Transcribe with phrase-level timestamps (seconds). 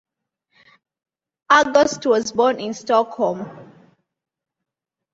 [1.51, 3.47] August was born in Stockholm.